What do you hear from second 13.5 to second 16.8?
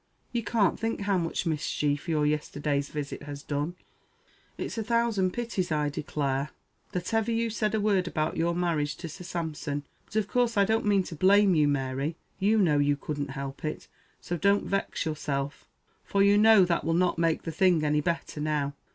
it; so don't vex yourself, for you know